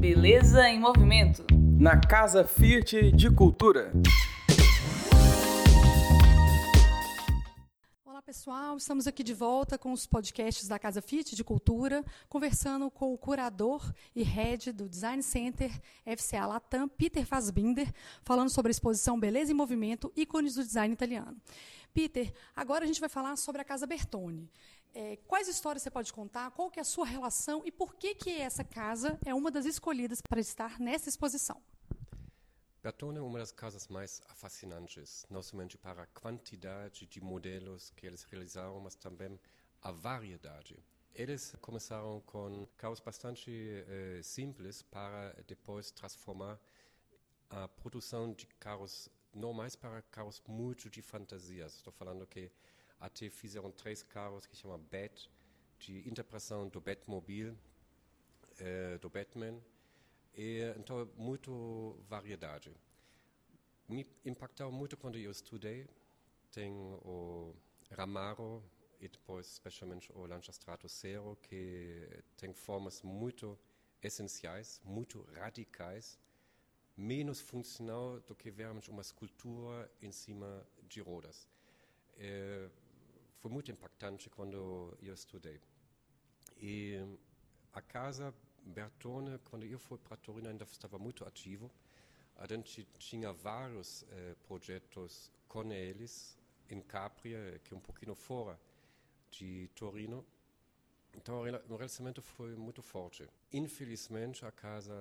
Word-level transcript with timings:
Beleza 0.00 0.66
em 0.66 0.80
Movimento. 0.80 1.44
Na 1.78 2.00
Casa 2.00 2.42
Fiat 2.42 3.12
de 3.12 3.30
Cultura. 3.30 3.92
Olá 8.06 8.22
pessoal, 8.22 8.78
estamos 8.78 9.06
aqui 9.06 9.22
de 9.22 9.34
volta 9.34 9.76
com 9.76 9.92
os 9.92 10.06
podcasts 10.06 10.66
da 10.66 10.78
Casa 10.78 11.02
Fiat 11.02 11.36
de 11.36 11.44
Cultura, 11.44 12.02
conversando 12.30 12.90
com 12.90 13.12
o 13.12 13.18
curador 13.18 13.92
e 14.16 14.22
head 14.22 14.72
do 14.72 14.88
Design 14.88 15.22
Center 15.22 15.70
FCA 16.06 16.46
Latam, 16.46 16.88
Peter 16.88 17.26
Fassbinder, 17.26 17.92
falando 18.22 18.48
sobre 18.48 18.70
a 18.70 18.72
exposição 18.72 19.20
Beleza 19.20 19.52
em 19.52 19.54
Movimento, 19.54 20.10
ícones 20.16 20.54
do 20.54 20.64
design 20.64 20.94
italiano. 20.94 21.36
Peter, 21.92 22.32
agora 22.56 22.84
a 22.84 22.86
gente 22.86 23.00
vai 23.00 23.08
falar 23.10 23.36
sobre 23.36 23.60
a 23.60 23.64
Casa 23.64 23.86
Bertone. 23.86 24.48
É, 24.94 25.16
quais 25.28 25.46
histórias 25.46 25.82
você 25.82 25.90
pode 25.90 26.12
contar? 26.12 26.50
Qual 26.50 26.70
que 26.70 26.80
é 26.80 26.82
a 26.82 26.84
sua 26.84 27.06
relação 27.06 27.62
e 27.64 27.70
por 27.70 27.94
que, 27.94 28.14
que 28.14 28.40
essa 28.40 28.64
casa 28.64 29.18
é 29.24 29.32
uma 29.34 29.50
das 29.50 29.64
escolhidas 29.64 30.20
para 30.20 30.40
estar 30.40 30.80
nessa 30.80 31.08
exposição? 31.08 31.62
Bertone 32.82 33.18
é 33.18 33.20
uma 33.20 33.38
das 33.38 33.52
casas 33.52 33.86
mais 33.88 34.22
fascinantes, 34.34 35.26
não 35.28 35.42
somente 35.42 35.76
para 35.76 36.02
a 36.02 36.06
quantidade 36.06 37.06
de 37.06 37.20
modelos 37.20 37.90
que 37.90 38.06
eles 38.06 38.22
realizaram, 38.24 38.80
mas 38.80 38.94
também 38.94 39.38
a 39.82 39.92
variedade. 39.92 40.82
Eles 41.14 41.54
começaram 41.60 42.20
com 42.22 42.66
carros 42.76 42.98
bastante 42.98 43.50
eh, 43.50 44.20
simples 44.22 44.82
para 44.82 45.34
depois 45.46 45.90
transformar 45.90 46.58
a 47.50 47.68
produção 47.68 48.32
de 48.32 48.46
carros 48.58 49.08
normais 49.34 49.76
para 49.76 50.02
carros 50.02 50.42
muito 50.46 50.88
de 50.88 51.02
fantasias. 51.02 51.74
Estou 51.74 51.92
falando 51.92 52.26
que 52.26 52.50
até 53.00 53.30
fizeram 53.30 53.72
três 53.72 54.02
carros 54.02 54.46
que 54.46 54.54
chamam 54.54 54.78
Bat, 54.78 55.30
de 55.78 56.06
interpretação 56.08 56.68
do 56.68 56.80
Batmobile, 56.80 57.56
eh, 58.58 58.98
do 58.98 59.08
Batman. 59.08 59.58
E, 60.34 60.60
então, 60.76 61.10
muito 61.16 61.96
variedade. 62.08 62.70
Me 63.88 64.06
impactou 64.24 64.70
muito 64.70 64.96
quando 64.96 65.18
eu 65.18 65.30
estudei. 65.30 65.88
Tem 66.52 66.72
o 66.72 67.54
Ramaro 67.90 68.62
e 69.00 69.08
depois, 69.08 69.46
especialmente, 69.46 70.12
o 70.12 70.26
Lancia 70.26 70.52
Strato 70.52 70.86
Zero, 70.88 71.36
que 71.42 72.22
tem 72.36 72.52
formas 72.52 73.02
muito 73.02 73.58
essenciais, 74.02 74.80
muito 74.84 75.22
radicais, 75.34 76.18
menos 76.96 77.40
funcional 77.40 78.20
do 78.20 78.34
que 78.34 78.50
vermos 78.50 78.88
uma 78.88 79.00
escultura 79.00 79.90
em 80.02 80.12
cima 80.12 80.66
de 80.88 81.00
rodas. 81.00 81.48
É, 82.18 82.68
foi 83.40 83.50
muito 83.50 83.70
impactante 83.70 84.28
quando 84.28 84.96
eu 85.02 85.14
estudei. 85.14 85.60
E 86.58 86.98
a 87.72 87.80
casa 87.80 88.34
Bertone, 88.62 89.38
quando 89.38 89.64
eu 89.64 89.78
fui 89.78 89.98
para 89.98 90.16
Torino, 90.16 90.48
ainda 90.48 90.64
estava 90.64 90.98
muito 90.98 91.24
ativo. 91.24 91.70
A 92.36 92.46
gente 92.46 92.86
tinha 92.98 93.32
vários 93.32 94.04
eh, 94.10 94.34
projetos 94.46 95.30
com 95.48 95.72
eles 95.72 96.38
em 96.68 96.80
Capria, 96.82 97.60
que 97.64 97.72
é 97.72 97.76
um 97.76 97.80
pouquinho 97.80 98.14
fora 98.14 98.60
de 99.30 99.68
Torino. 99.74 100.24
Então, 101.14 101.40
o 101.40 101.76
relacionamento 101.76 102.22
foi 102.22 102.54
muito 102.54 102.82
forte. 102.82 103.28
Infelizmente, 103.52 104.44
a 104.44 104.52
casa 104.52 104.94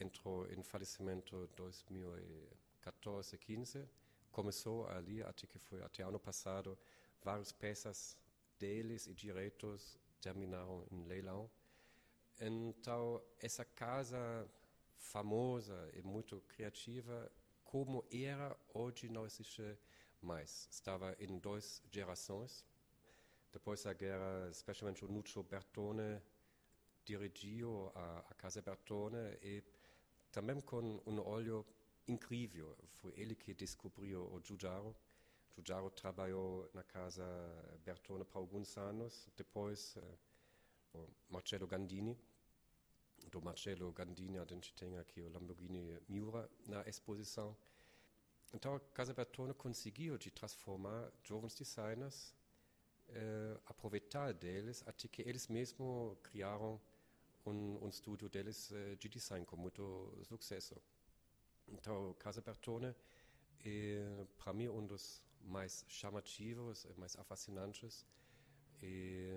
entrou 0.00 0.46
em 0.50 0.62
falecimento 0.62 1.36
em 1.36 1.56
2014, 1.56 3.36
15. 3.36 3.88
Começou 4.30 4.88
ali, 4.88 5.22
até 5.22 5.46
que 5.46 5.58
foi 5.58 5.82
até 5.82 6.02
ano 6.02 6.18
passado, 6.18 6.78
várias 7.22 7.52
peças 7.52 8.16
deles 8.58 9.06
e 9.06 9.14
direitos 9.14 9.98
terminaram 10.20 10.84
em 10.90 11.04
leilão. 11.04 11.50
Então, 12.40 13.22
essa 13.38 13.64
casa 13.64 14.48
famosa 14.96 15.90
e 15.94 16.02
muito 16.02 16.40
criativa, 16.48 17.30
como 17.64 18.04
era, 18.10 18.56
hoje 18.72 19.08
não 19.08 19.26
existe 19.26 19.78
mais. 20.20 20.68
Estava 20.70 21.16
em 21.18 21.38
duas 21.38 21.82
gerações. 21.90 22.64
Depois 23.52 23.82
da 23.82 23.92
guerra, 23.92 24.48
especialmente 24.50 25.04
o 25.04 25.08
Nuccio 25.08 25.42
Bertone 25.42 26.20
dirigiu 27.04 27.90
a, 27.94 28.24
a 28.30 28.34
Casa 28.34 28.62
Bertone 28.62 29.36
e 29.42 29.62
também 30.30 30.60
com 30.60 31.00
um 31.06 31.20
olho 31.26 31.66
incrível. 32.06 32.76
Foi 33.00 33.12
ele 33.16 33.34
que 33.34 33.52
descobriu 33.52 34.22
o 34.32 34.40
Giugiaro. 34.40 34.94
Giugiaro 35.54 35.90
trabalhou 35.90 36.70
na 36.72 36.82
Casa 36.82 37.24
Bertone 37.84 38.24
por 38.24 38.38
alguns 38.38 38.76
anos. 38.76 39.28
Depois, 39.36 39.96
uh, 39.96 40.18
o 40.94 41.08
Marcello 41.28 41.66
Gandini. 41.66 42.18
Do 43.30 43.40
Marcello 43.42 43.92
Gandini, 43.92 44.38
a 44.38 44.44
gente 44.44 44.72
tem 44.74 44.96
aqui 44.98 45.20
o 45.20 45.28
Lamborghini 45.28 45.98
Miura 46.08 46.48
na 46.66 46.82
exposição. 46.88 47.56
Então, 48.52 48.74
a 48.74 48.80
Casa 48.80 49.12
Bertone 49.12 49.54
conseguiu 49.54 50.16
de 50.16 50.30
transformar 50.30 51.12
jovens 51.22 51.54
designers 51.54 52.34
uh, 53.10 53.60
aproveitar 53.66 54.32
deles 54.32 54.82
até 54.86 55.06
que 55.06 55.22
eles 55.22 55.48
mesmos 55.48 56.16
criaram 56.22 56.80
um, 57.46 57.84
um 57.84 57.88
estúdio 57.88 58.28
deles 58.28 58.70
uh, 58.70 58.96
de 58.96 59.08
design 59.08 59.44
com 59.44 59.56
muito 59.56 60.12
sucesso. 60.24 60.74
Então, 61.68 62.14
Casa 62.18 62.40
Bertone 62.40 62.94
é, 63.64 64.26
para 64.38 64.52
mim, 64.52 64.68
um 64.68 64.86
dos 64.86 65.22
mais 65.42 65.84
chamativos, 65.88 66.86
mais 66.96 67.16
fascinantes 67.24 68.06
e 68.82 69.32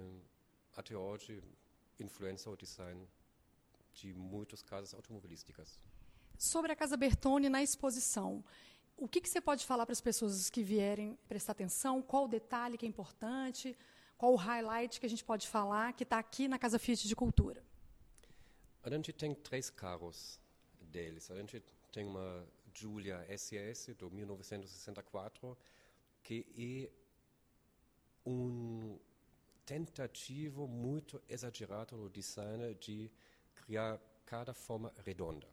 até 0.75 0.95
hoje 0.95 1.43
influencia 1.99 2.51
o 2.51 2.57
design 2.57 3.07
de 3.93 4.13
muitas 4.13 4.61
casas 4.61 4.93
automobilísticas. 4.93 5.79
Sobre 6.37 6.71
a 6.71 6.75
Casa 6.75 6.97
Bertone 6.97 7.49
na 7.49 7.61
exposição, 7.61 8.43
o 8.97 9.07
que, 9.07 9.21
que 9.21 9.29
você 9.29 9.39
pode 9.39 9.65
falar 9.65 9.85
para 9.85 9.93
as 9.93 10.01
pessoas 10.01 10.49
que 10.49 10.63
vierem 10.63 11.17
prestar 11.27 11.51
atenção? 11.53 12.01
Qual 12.01 12.25
o 12.25 12.27
detalhe 12.27 12.77
que 12.77 12.85
é 12.85 12.89
importante? 12.89 13.77
Qual 14.17 14.33
o 14.33 14.35
highlight 14.35 14.99
que 14.99 15.05
a 15.05 15.09
gente 15.09 15.23
pode 15.23 15.47
falar 15.47 15.93
que 15.93 16.03
está 16.03 16.17
aqui 16.19 16.47
na 16.47 16.57
Casa 16.57 16.79
Fiat 16.79 17.07
de 17.07 17.15
Cultura? 17.15 17.63
A 18.83 18.89
gente 18.89 19.13
tem 19.13 19.33
três 19.33 19.69
carros 19.69 20.39
deles. 20.81 21.29
A 21.31 21.35
gente 21.35 21.61
tem 21.91 22.05
uma 22.05 22.45
Giulia 22.73 23.25
SS 23.29 23.93
do 23.93 24.09
1964 24.09 25.57
que 26.23 26.45
é 26.57 28.29
um 28.29 28.97
tentativo 29.65 30.67
muito 30.67 31.21
exagerado 31.29 31.95
no 31.95 32.09
design 32.09 32.73
de 32.75 33.11
criar 33.53 33.99
cada 34.25 34.53
forma 34.53 34.93
redonda. 35.05 35.47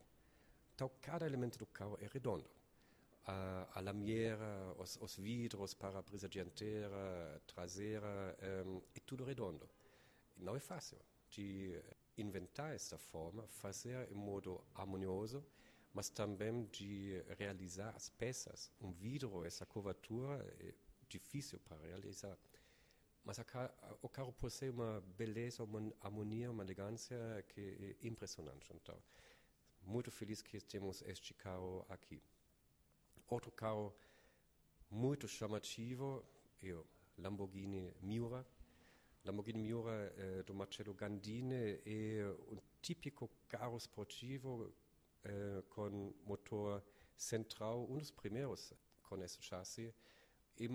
Então, 0.75 0.91
cada 1.03 1.26
elemento 1.26 1.59
do 1.59 1.66
carro 1.66 1.98
é 2.00 2.06
redondo 2.06 2.48
a, 3.26 3.69
a 3.75 3.80
lamiera, 3.80 4.75
os, 4.78 4.98
os 5.00 5.16
vidros 5.16 5.75
para 5.75 5.98
a 5.98 6.03
brisa 6.03 6.28
dianteira, 6.28 7.41
traseira, 7.47 8.36
um, 8.66 8.80
é 8.94 9.00
tudo 9.00 9.25
redondo. 9.25 9.69
Não 10.36 10.56
é 10.56 10.60
fácil 10.60 10.98
de 11.28 11.80
inventar 12.16 12.75
essa 12.75 12.98
forma, 12.98 13.47
fazer 13.47 14.10
em 14.10 14.14
modo 14.14 14.62
harmonioso, 14.75 15.44
mas 15.92 16.08
também 16.08 16.64
de 16.66 17.22
realizar 17.38 17.94
as 17.96 18.08
peças. 18.08 18.70
Um 18.80 18.92
vidro, 18.92 19.44
essa 19.44 19.66
curvatura, 19.66 20.36
é 20.60 20.72
difícil 21.08 21.58
para 21.60 21.76
realizar. 21.78 22.38
Mas 23.24 23.38
a, 23.38 23.44
o 24.00 24.08
carro 24.08 24.32
possui 24.32 24.70
uma 24.70 25.00
beleza, 25.16 25.62
uma 25.62 25.92
harmonia, 26.00 26.50
uma 26.50 26.62
elegância 26.62 27.16
que 27.48 27.96
é 28.00 28.06
impressionante. 28.06 28.72
Então, 28.74 28.96
muito 29.82 30.10
feliz 30.10 30.40
que 30.42 30.60
temos 30.60 31.02
este 31.02 31.34
carro 31.34 31.84
aqui. 31.88 32.22
Outro 33.28 33.50
carro 33.50 33.94
muito 34.90 35.28
chamativo 35.28 36.24
é 36.62 36.72
o 36.72 36.86
Lamborghini 37.18 37.94
Miura. 38.00 38.46
Lamborghini 39.24 39.62
Miura 39.62 40.12
eh, 40.16 40.42
do 40.44 40.54
Marcello 40.54 40.94
Gandini 40.94 41.80
é 41.84 42.34
um 42.48 42.59
típico 42.80 43.30
carro 43.48 43.76
esportivo 43.76 44.72
eh, 45.24 45.62
com 45.70 46.12
motor 46.24 46.82
central, 47.16 47.86
um 47.90 47.98
dos 47.98 48.10
primeiros 48.10 48.72
com 49.02 49.22
esse 49.22 49.42
chassi. 49.42 49.94
E 50.58 50.68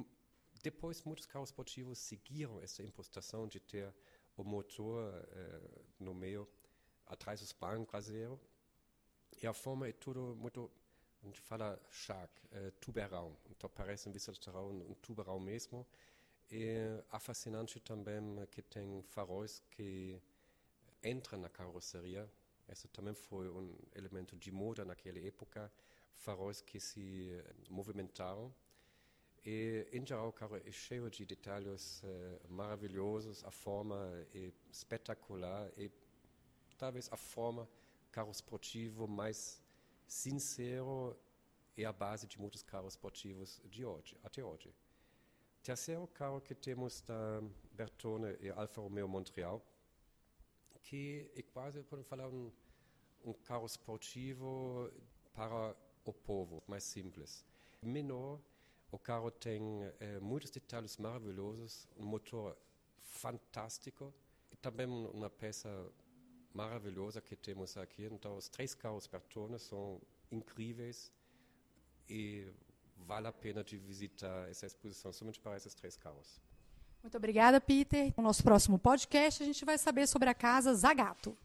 depois, 0.62 1.04
muitos 1.04 1.26
carros 1.26 1.50
esportivos 1.50 1.98
seguiram 2.00 2.62
essa 2.62 2.84
impostação 2.84 3.48
de 3.48 3.60
ter 3.60 3.94
o 4.38 4.44
motor 4.44 5.14
eh, 5.14 5.62
no 6.00 6.14
meio, 6.14 6.48
atrás 7.06 7.42
do 7.42 7.56
banco 7.60 7.92
traseiro. 7.92 8.40
E 9.42 9.48
a 9.48 9.54
forma 9.54 9.88
é 9.88 9.92
tudo 9.92 10.36
muito 10.36 10.72
a 11.26 11.28
gente 11.28 11.42
fala 11.42 11.82
shark, 11.90 12.32
uh, 12.46 12.72
tubarão. 12.80 13.36
Então 13.50 13.68
parece 13.68 14.08
um 14.08 14.12
visceral 14.12 14.70
um 14.70 14.94
tubarão 15.02 15.40
mesmo. 15.40 15.86
E 16.52 16.64
é 17.12 17.20
fascinante 17.20 17.80
também 17.80 18.46
que 18.52 18.62
tem 18.62 19.02
faróis 19.02 19.60
que 19.72 20.22
entram 21.04 21.40
na 21.40 21.50
carroceria. 21.50 22.30
Esse 22.68 22.88
também 22.88 23.14
foi 23.14 23.50
um 23.50 23.76
elemento 23.94 24.36
de 24.36 24.52
moda 24.52 24.84
naquela 24.84 25.20
época. 25.20 25.72
Faróis 26.14 26.62
que 26.62 26.80
se 26.80 27.32
movimentaram. 27.70 28.54
E, 29.46 29.88
em 29.92 30.06
geral, 30.06 30.30
o 30.30 30.34
carro 30.34 30.56
é 30.56 30.72
cheio 30.72 31.10
de 31.10 31.26
detalhes 31.26 32.02
uh, 32.04 32.52
maravilhosos. 32.52 33.44
A 33.44 33.52
forma 33.52 34.10
é 34.34 34.52
espetacular. 34.72 35.72
E 35.78 35.92
talvez 36.78 37.12
a 37.12 37.18
forma 37.18 37.70
carro 38.12 38.32
esportivo 38.32 39.08
mais 39.08 39.62
sincero 40.08 41.18
é 41.78 41.84
a 41.84 41.92
base 41.92 42.26
de 42.28 42.40
muitos 42.40 42.64
carros 42.64 42.94
esportivos 42.94 43.62
de 43.66 43.84
hoje, 43.86 44.18
até 44.24 44.44
hoje. 44.44 44.74
Terceiro 45.62 46.08
carro 46.08 46.40
que 46.40 46.56
temos 46.56 47.02
da 47.02 47.42
Bertone 47.72 48.38
é 48.40 48.50
Alfa 48.52 48.82
Romeo 48.82 49.08
Montreal, 49.08 49.62
que 50.86 51.30
é 51.36 51.42
quase, 51.42 51.84
podemos 51.84 52.08
falar, 52.08 52.28
um, 52.28 52.52
um 53.24 53.34
carro 53.34 53.66
esportivo 53.66 54.92
para 55.34 55.76
o 56.06 56.14
povo, 56.14 56.64
mais 56.68 56.84
simples. 56.84 57.46
Menor, 57.82 58.40
o 58.92 59.00
carro 59.00 59.32
tem 59.32 59.62
eh, 60.00 60.20
muitos 60.20 60.52
detalhes 60.52 60.98
maravilhosos, 60.98 61.88
um 61.98 62.06
motor 62.06 62.56
fantástico 63.02 64.14
e 64.52 64.56
também 64.56 64.88
uma 64.88 65.30
peça 65.30 65.70
maravilhosa 66.54 67.20
que 67.20 67.36
temos 67.36 67.76
aqui. 67.78 68.06
Então, 68.06 68.38
os 68.38 68.48
três 68.48 68.74
carros 68.74 69.08
Bertone 69.08 69.60
são 69.60 70.00
incríveis 70.32 71.12
e 72.08 72.48
vale 72.96 73.28
a 73.28 73.34
pena 73.34 73.64
de 73.64 73.78
visitar 73.78 74.50
essa 74.50 74.66
exposição 74.66 75.12
somente 75.12 75.40
para 75.40 75.58
esses 75.58 75.74
três 75.74 75.98
carros. 75.98 76.40
Muito 77.06 77.18
obrigada, 77.18 77.62
Peter. 77.62 78.12
No 78.18 78.24
nosso 78.24 78.44
próximo 78.44 78.80
podcast, 78.80 79.44
a 79.44 79.46
gente 79.46 79.64
vai 79.64 79.78
saber 79.78 80.08
sobre 80.08 80.28
a 80.28 80.34
casa 80.34 80.74
Zagato. 80.74 81.38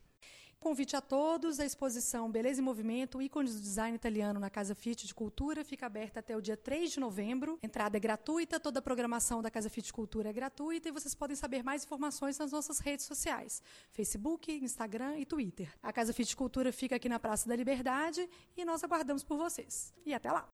Convite 0.59 0.97
a 0.97 1.03
todos, 1.03 1.61
a 1.61 1.67
exposição 1.67 2.31
Beleza 2.31 2.63
em 2.63 2.65
Movimento, 2.65 3.21
ícones 3.21 3.57
do 3.57 3.61
design 3.61 3.95
italiano 3.95 4.41
na 4.41 4.49
Casa 4.49 4.75
Fit 4.75 5.07
de 5.07 5.15
Cultura, 5.15 5.63
fica 5.63 5.85
aberta 5.85 6.21
até 6.21 6.35
o 6.35 6.41
dia 6.41 6.57
3 6.57 6.93
de 6.93 6.99
novembro. 6.99 7.59
Entrada 7.63 7.99
é 7.99 8.01
gratuita, 8.01 8.59
toda 8.59 8.79
a 8.79 8.83
programação 8.83 9.43
da 9.43 9.51
Casa 9.51 9.69
Fit 9.69 9.85
de 9.85 9.93
Cultura 9.93 10.31
é 10.31 10.33
gratuita 10.33 10.89
e 10.89 10.93
vocês 10.93 11.15
podem 11.15 11.37
saber 11.37 11.63
mais 11.63 11.85
informações 11.85 12.39
nas 12.39 12.53
nossas 12.53 12.79
redes 12.79 13.05
sociais: 13.05 13.63
Facebook, 13.93 14.51
Instagram 14.51 15.19
e 15.19 15.27
Twitter. 15.27 15.71
A 15.83 15.93
Casa 15.93 16.15
Fit 16.15 16.31
de 16.31 16.37
Cultura 16.37 16.73
fica 16.73 16.97
aqui 16.97 17.09
na 17.09 17.21
Praça 17.21 17.47
da 17.47 17.55
Liberdade 17.55 18.27
e 18.57 18.65
nós 18.65 18.83
aguardamos 18.83 19.23
por 19.23 19.37
vocês. 19.37 19.93
E 20.07 20.15
até 20.15 20.33
lá! 20.33 20.49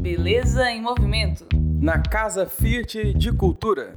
Beleza 0.00 0.70
em 0.70 0.80
Movimento. 0.80 1.46
Na 1.54 1.98
Casa 1.98 2.46
Fiat 2.46 3.12
de 3.12 3.30
Cultura. 3.32 3.92